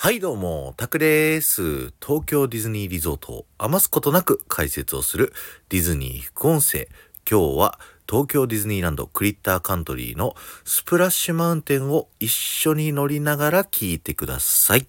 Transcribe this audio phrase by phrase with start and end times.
[0.00, 1.92] はいどうも、タクです。
[2.00, 5.32] 東京ディズニーリゾートを余すことなく解説をする
[5.70, 6.86] ディズニー副音声。
[7.28, 14.86] 今日は東京ディズニーランドクリッターカントリーのスプラッシュマウンテンを一緒に乗りながら聞いてください。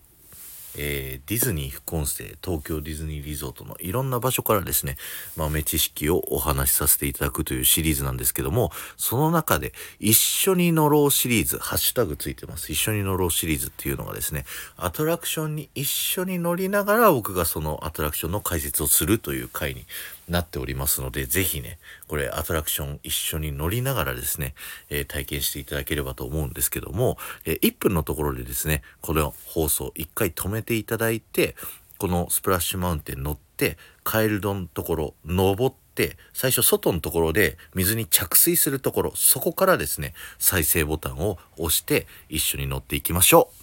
[0.77, 4.97] えー、ディズニー副音声東京ディズニーリゾートのいろんな場所からですね
[5.35, 12.71] 豆知識をお話しさせていただくというシリーズなんですけどもその中で一緒に乗ろうシリーズハッシュタグついてます。
[12.71, 14.45] 一緒に乗ろうシリーズっていうのがですね
[14.77, 19.85] アトラクションに一緒に乗りながら僕がそのアトラクションの解説をするという回に
[20.29, 24.53] なっておりますので、ぜひね、これアトラクション一緒に乗りながらですね、
[24.89, 31.55] えー、体験していただければと思うんですけども、えー、1分のところでですね、この放送1回止めていただいて、
[31.97, 43.58] このスプラッシュマウンテン乗って、カエルドのところ登って、最初外のところで水に着水するところ、そこからですね、再生ボタンを押して一緒に乗っていきましょう。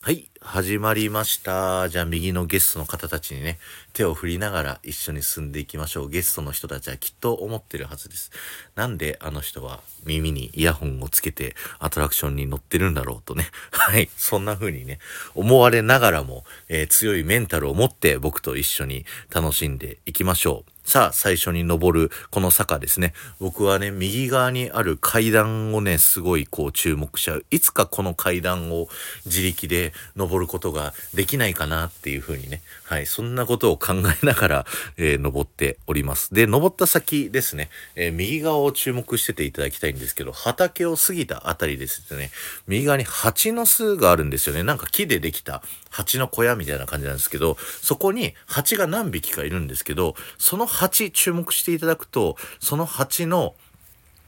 [0.00, 1.88] はい、始まりました。
[1.88, 3.58] じゃあ右のゲストの方たちにね、
[3.92, 6.08] 手を振りながら一緒に進んでいきましょう。
[6.08, 8.30] ゲストの人たちはきっと思ってるはずです。
[8.76, 13.50] なんであの人は耳にイヤホンをつけてアトラクションに乗ってるんだろうとね。
[13.72, 15.00] はい、そんな風にね、
[15.34, 20.77] 思われながらも、えー、強いメンタルを持って僕と一緒に楽しんでいきましょう。
[20.88, 23.12] さあ、最初に登るこの坂ですね。
[23.40, 27.44] 僕はね、右側にある階段をね、すごいこう注目しちゃう。
[27.50, 28.88] いつかこの階段を
[29.26, 32.62] 自力で登ることができないかなっていうふうにね。
[32.84, 36.32] はい、そんなことを考えながら、えー、登っております。
[36.32, 42.30] で、登った先ですね、えー、右側を注目してていただきたいんですけど、畑を過ぎたあたりですね、
[42.66, 44.62] 右側に蜂の巣があるんですよね。
[44.62, 50.77] なんか木でできた蜂の小屋みたいな感じなんですけど、そこに蜂が何匹かいるんですけど、その蜂
[51.10, 53.54] 注目していただくと、その蜂の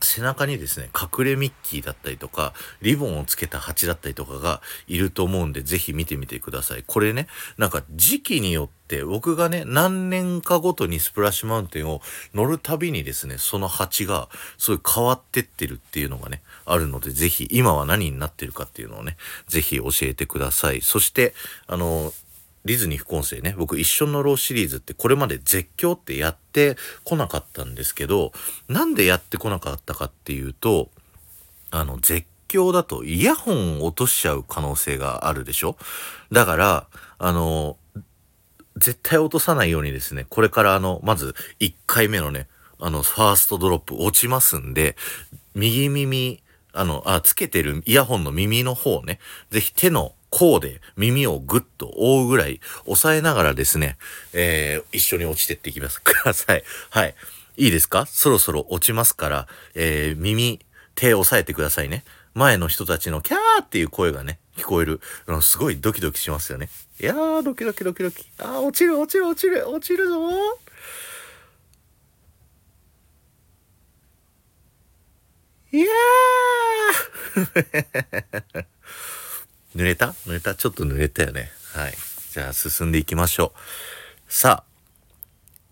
[0.03, 6.85] 背中にですね、隠れミッキーだったりとか、リボンをつけた蜂だったりとかがいると思うんで、ぜひ見てみてください。
[6.87, 7.27] これね、
[7.59, 12.01] なんか時期によって、僕がね、何年かごとにスプラッシュマウンテンを
[12.35, 19.17] 乗るたびにですね、その蜂がすごい変わってってるっていうのがね、あるので、ぜひ、今は何になってるかっていうのをね、
[19.49, 20.81] ぜひ教えてください。
[20.81, 21.35] そして、
[21.67, 22.13] あの、
[22.65, 28.33] ディズニー副音声ね、僕一緒のローシリーズってこれまで絶叫ってやってこなかったんですけど、
[28.69, 30.91] なんでやってこなかったかっていうと、
[31.71, 35.77] あの、絶叫だとイヤホンを落としちゃう可能性があるでしょ？
[36.33, 36.87] だから、
[37.19, 37.77] あの、
[38.77, 42.47] 絶対落とさないようにですね、これからあの、まず1回目のね、
[42.79, 44.97] あの、ファーストドロップ落ちますんで、
[45.55, 46.43] 右耳、
[46.73, 49.19] あの、あ、つけてるイヤホンの耳の方ね、
[49.51, 53.99] ぜひ手のこうで耳をぐっと覆うぐらい押さえながらですね、
[54.33, 56.65] えー、一緒に落ちてっていきますください。
[56.91, 57.15] はい。
[57.57, 58.07] いいですか？
[58.07, 60.65] そろそろ落ちますから、えー、耳、
[60.95, 62.05] 手押さえてくださいね。
[62.33, 65.01] 前の人たちのキャーっていう声がね、聞こえる。
[65.43, 66.71] すごいドキドキしますよね。
[67.01, 68.25] いやー、ドキドキドキドキ。
[68.39, 70.71] あー、落ちる落ちる落ちる落ちるぞー
[75.73, 78.20] いやー
[79.81, 80.09] 濡れた？
[80.27, 80.55] 濡れた？
[80.55, 81.51] ちょっと濡れたよね。
[81.73, 81.95] はい。
[82.33, 84.33] じゃあ進んでいきましょう。
[84.33, 84.65] さあ、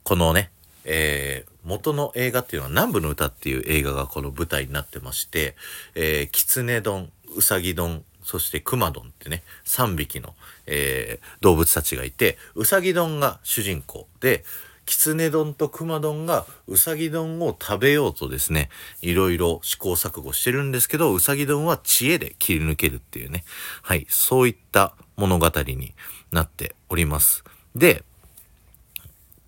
[0.02, 0.50] このね、
[0.86, 5.56] えー、元の映画っていうのは南部の歌っていう映画がこの舞台になってまして、
[5.94, 10.34] えー、キツネ丼、ウサギ丼、そしてクマドンってね、3匹の、
[10.66, 14.42] えー、動物たちがいて、ウサギ丼が主人公で、
[14.88, 18.70] キツネ丼とクマ丼がウサギ丼を食べようとですね、
[19.02, 23.44] いろいろ試行錯誤してるんですけど、ウサギ丼は知恵で切り抜けるっていうね、
[23.82, 25.92] はい、そういった物語に
[26.32, 27.44] なっております。
[27.76, 28.02] で、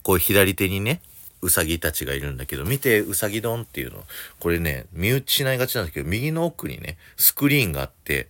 [0.03, 1.01] こう左手にね、
[1.41, 4.05] うさぎたちがいるんだけど、見て、うさぎ丼っていうの。
[4.41, 8.29] これね、見打ちしないがちなんですけど、右の奥にね、スクリーンがあって、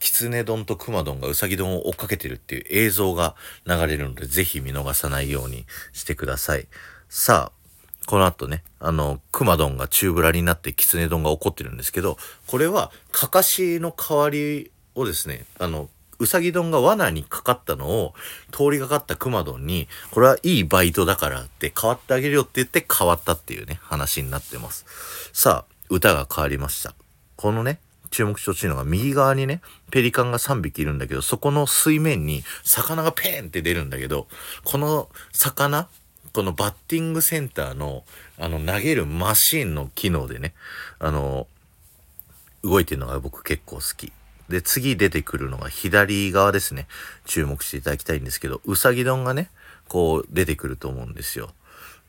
[0.00, 6.66] キツネ丼とクマ丼がウサギ丼を追っかけてるっていう映像が流れるので、ぜひ見逃さないようにしてください。
[7.08, 7.60] さあ、
[8.06, 12.16] この後ね、あの、クマ丼が宙ぶらになってキツネ丼が怒ってるんですけど、
[12.46, 18.14] これは、かかしの代わりをですね、あの、うさぎ丼が罠にかかったのを
[18.52, 24.86] 通りがかったクマ丼に、これはいいバイトだからって変わってあげるよって言って変わったっていうね、話になってます。
[25.32, 26.94] さあ、歌が変わりました。
[27.36, 27.80] このね、
[28.10, 29.60] 注目してほしいのが右側にね、
[29.90, 34.26] ペリカンが3匹いるんだけど、そこの水面に魚がペーンって出るんだけど、
[34.64, 35.88] この魚、
[36.32, 38.04] このバッティングセンターの、
[38.38, 40.54] あの、投げるマシンの機能でね、
[40.98, 41.46] あの、
[42.62, 44.12] 動いてるのが僕結構好き。
[44.48, 46.86] で、次出てくるのが左側ですね。
[47.24, 49.50] 注目していただきたいんですけど、うさぎ丼がね、
[49.88, 51.50] こう出てくると思うんですよ。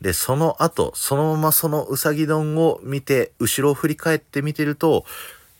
[0.02, 5.06] で、その後、そのままそのうさぎ丼を見て、後ろを振り返って見てると、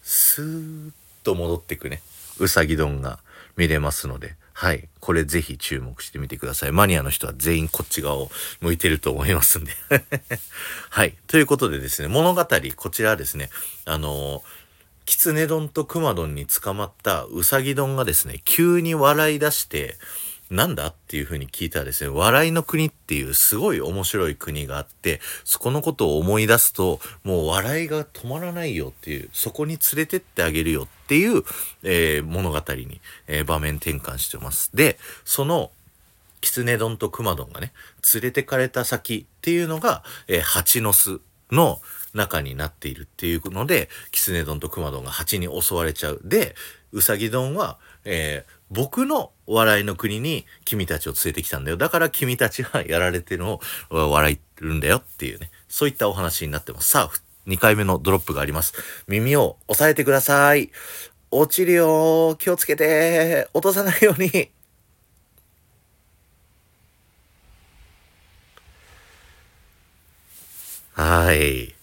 [0.02, 0.92] スーッ
[1.24, 2.02] と戻ってくね。
[2.40, 3.20] うさぎ丼が
[3.58, 4.88] 見れますので、はい。
[5.00, 6.72] これぜひ注目してみてください。
[6.72, 8.30] マニアの人は全員こっち側を
[8.62, 9.74] 向いてると思いますんで。
[10.90, 11.16] はい。
[11.28, 12.46] ということでですね、物語、
[12.76, 13.50] こちらですね、
[13.86, 14.42] あのー、
[15.06, 19.98] キツネ丼とクマ丼に捕まったウサギ丼がですね、急に笑い出して、
[20.52, 31.44] なんだっていうふうに聞いたらですね、笑いの国っていうすごい面白い国があって、そこのことを思い出すと、もう笑いが止まらないよっていう、そこに連れてってあげるよっていう、
[31.84, 34.72] えー、物語に、えー、場面転換してます。
[34.76, 35.72] で、その、
[36.42, 37.72] キツネ丼とクマ丼がね、
[38.14, 41.22] 連れてかれた先っていうのが、えー、蜂の巣
[41.52, 41.80] の
[42.14, 46.20] 中になっているっていうので、キツネ丼とクマ丼が蜂に襲われちゃう。
[46.26, 46.56] で、
[46.92, 51.78] ウサギ丼は、えー、僕の笑いの国に君たちを連れてきたんだよ。
[51.78, 53.60] だから君たちはやられてるの
[53.90, 55.52] を笑ってるんだよっていうね。
[55.68, 56.90] そういったお話になってます。
[56.90, 58.74] さあ、2回目のドロップがあります。
[59.08, 60.72] 耳を押さえてください。
[61.32, 64.52] 落ちるよ気をつけて落とさないように
[70.94, 71.74] はい。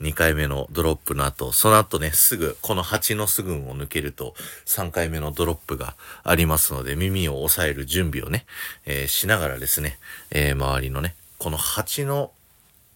[0.00, 4.34] 2回目のドロップの後、その後ね、すぐ、この蜂の巣群を抜けると、
[4.66, 8.44] 3回目のドロップがありますので、耳を押さえる準備をね、
[8.84, 9.98] えー、しながらですね、
[10.30, 12.32] えー、周りのね、この蜂の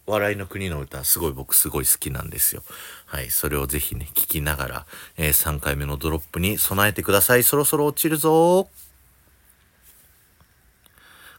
[0.06, 2.62] 笑いの国の歌、すごい僕すごい好きなんですよ。
[3.06, 4.86] はい、それをぜひね、聞きながら、
[5.16, 7.44] えー、3回目のドロップに備えてください。
[7.44, 8.68] そろそろ落ちるぞ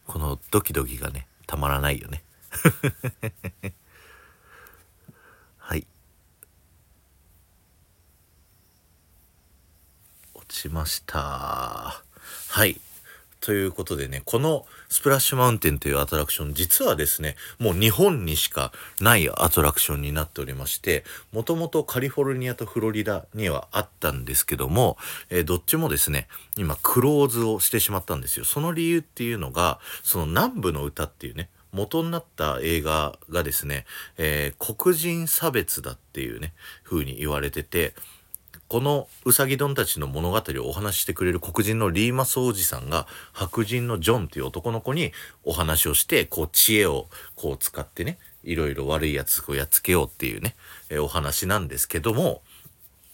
[0.08, 2.24] このドキドキがね、たまらないよね。
[10.62, 12.04] しました。
[12.50, 12.80] はい。
[13.40, 24.98] ということでね、このスプラッシュマウンテンというアトラクション、実はですね、もう日本にしかないアトラクションになっておりまして、もともとカリフォルニアとフロリダにはあったんですけども、
[25.32, 28.46] えー、どっちもですね、今クローズをしてしまったんですよ。
[28.46, 33.86] その理由っていうのが、その南部の歌っていうね、元になった映画がですね、
[34.20, 36.54] えー、黒人差別だっていうね、
[36.84, 37.96] 風に言われてて、
[38.72, 45.12] このうさぎ丼たちの物語をお話ししてくれる黒人のリーマス王子さんが白人のジョンという男の子に
[45.44, 50.56] お話をしてこう知恵をこう使ってねいろいろ悪いやつをやっつけようっていうね、
[50.90, 52.44] えー、お話なんですけども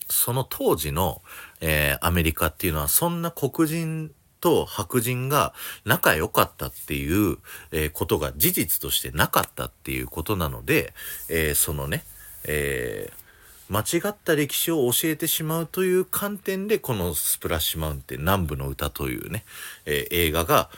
[0.07, 1.23] その当時の、
[1.59, 5.55] えー、アメリカっていうのはそんな黒人と白人が
[5.85, 7.39] 仲良かったっていう、
[7.71, 10.93] えー、ことが事実としてなかったっていうことなので、
[11.29, 12.03] え、そのね、
[12.43, 13.26] えー
[13.69, 19.43] 間違った歴史を教えてしまうという観点でこのスプラッシュマウンテン南部の歌というね、
[19.85, 20.69] えー、映画が、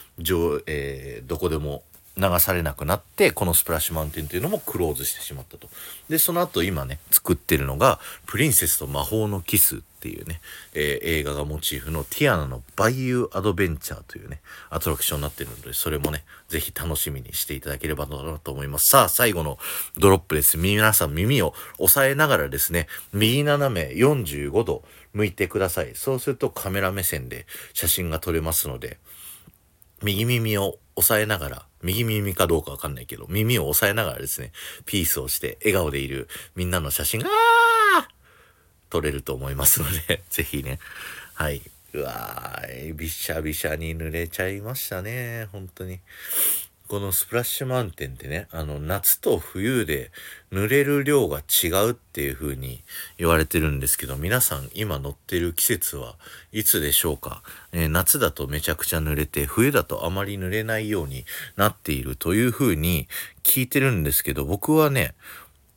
[0.66, 1.84] えー、どこでも
[2.20, 5.70] 流されなくなってこのスプラッシュマウンテンというのもクローズしてしまったと。
[6.10, 10.40] でその後今ね作ってるのが「プリンセスと魔法のキス」っていうね、
[10.74, 14.40] えー、映画がモチーフのティアナのバイユーアドベンチャーというね、
[14.70, 18.88] アトラクションになってるので、それもね、ぜひ楽しみにしていただければなと思います。
[18.88, 19.60] さあ、最後の
[19.98, 20.58] ドロップです。
[20.58, 24.84] 皆さん耳を押さえながらですね、右斜め45度
[25.14, 25.92] 向いてください。
[25.96, 29.00] そうするとカメラ目線で写真が撮れますので、
[30.02, 34.52] 右耳を押さえながら、右耳かどうかわかんないけど、耳を押さえながらですね、
[34.86, 37.30] ピースをして笑顔でいるみんなの写真が、
[38.90, 40.80] 撮れると思いますので ぜひね、
[41.36, 41.62] はい。
[41.94, 46.00] うわー、びしゃびしゃに濡れちゃいましたね、本当に。
[46.90, 50.10] このスプラッシュマウンテンってね、あの、夏と冬で
[50.52, 52.84] 濡れる量が違うっていう風に
[53.20, 56.16] 言われてるんですけど、皆さん今乗ってる季節は
[56.52, 57.44] いつでしょうか、
[57.74, 61.26] えー、夏だとめちゃくちゃ濡れて、冬だとあまり濡れないように
[61.58, 63.08] なっているという風に
[63.44, 65.14] 聞いてるんですけど、僕はね、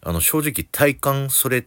[0.01, 1.67] あの、正直体感それ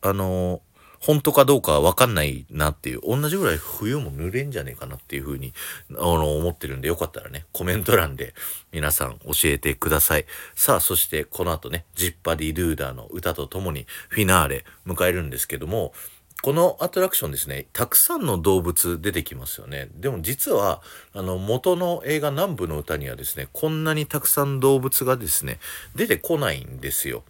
[0.00, 0.62] あの
[1.04, 5.52] 本当かどうかわかんないなっていう、同じぐらい冬も濡れんじゃねえかなっていうふうに、
[5.90, 8.34] あの、思ってるんで、よかったらね、コメント欄で
[8.70, 10.26] 皆さん教えてください。
[10.54, 15.92] さあ、そしてこの後ね、ジッパディ・ルーダーの歌とともにフィナーレ迎えるんですけども、
[16.42, 19.88] このアトラクションですね、たくさんの動物出てきますよね。
[19.94, 20.82] でも実は、
[21.14, 25.58] あの、元の映画南部の歌にはですね、こんなにたくさん動物がですね、
[25.96, 27.24] 出てこないんですよ。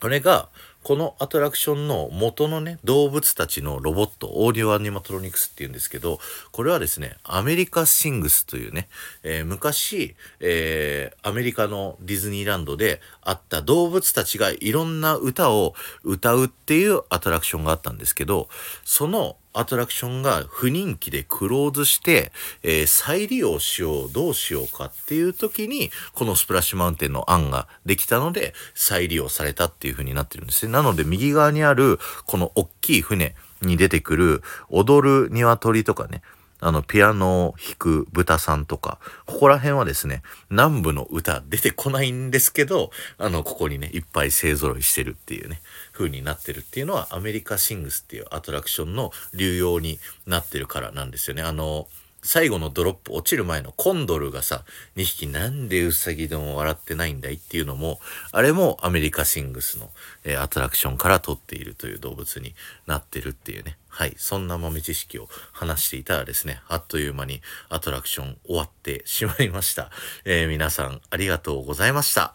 [0.00, 0.48] これが、
[0.88, 6.18] このアトラクションの元のね、動物たちのロボット、オーディオアニマトロニクスっていうんですけど、
[6.50, 8.88] これはですね、アメリカシングスというね、
[9.22, 18.48] えー、昔、えー、アメリカのディズニーランドであった動物たちがいろんな歌を歌うっていうアトラクションがあったんですけど、
[18.82, 30.72] そのアトラクションが不人気でクローズして、えー、再利用しよう、どうしようかっていう時に、このスプラッシュマウンテンの案ができたので、再利用されたっていう風になってるんですね。
[30.72, 36.22] なので、右側にある、この大きい船、に出てくる踊る鶏とかね、
[36.60, 45.60] あの、ピアノを弾く豚さんとか、ここら辺はですね、南部の歌出てこないんですけど、あの、ここにね、いっぱい勢揃いしてるっていうね、
[45.92, 51.42] 風になってるっていうのは、アメリカシングスっていうアトラクションの流用になってるからなんですよね。
[51.42, 51.88] あの、
[52.22, 54.64] 最後のドロップ落ちる前のコンドルがさ、
[54.96, 58.00] 2匹なんでウサギでも笑ってないんだいっていうのも、
[58.32, 59.90] あれもアメリカシングスの、
[60.24, 62.54] えー、アトラクションから撮っているという動物に
[62.86, 63.76] なってるっていうね。
[63.98, 64.14] はい。
[64.16, 69.90] そんな豆知識を話していたらですね、あっという間にアトラクション終わってしまいました。
[70.24, 72.32] えー、皆さんありがとうございました。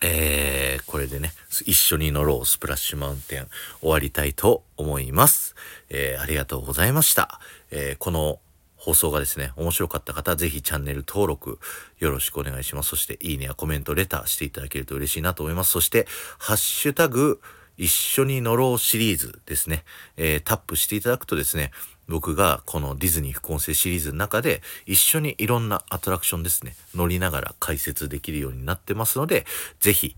[0.00, 1.32] えー、これでね、
[1.64, 3.46] 一緒に乗ろうスプラッシュマウンテン
[3.82, 5.54] 終わりたいと思います。
[5.90, 7.38] えー、ありがとうございました。
[7.70, 8.40] え、この
[8.76, 11.60] 放送がですね、面白かった方、ぜひチャンネル登録
[12.00, 12.88] よろしくお願いします。
[12.88, 15.70] そして、いいねやコメント、レターしていただけると嬉しいなと思います。
[15.70, 16.08] そして、
[16.40, 17.40] ハッシュタグ、
[17.76, 19.84] 一緒に乗ろうシリーズですね、
[20.16, 21.70] えー、タップしていただくとですね、
[22.08, 29.46] 僕がこのディズニー副音声シリーズの中で一緒にいろんなアトラクションですね、乗りながら解説できるようになってますので、
[29.80, 30.16] ぜひ、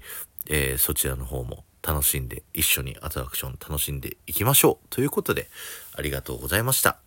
[0.48, 4.86] えー、そちらの方も楽しんで、一緒にアトラクション楽しんでいきましょう。
[4.90, 5.48] ということで、
[5.94, 6.98] ありがとうございました。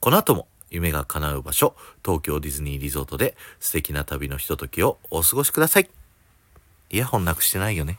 [0.00, 5.88] この後も夢が叶う場所、東京ディズニーリゾートで素敵な旅のひとときをお過ごしください。
[6.90, 7.98] イヤホンなくしてないよね。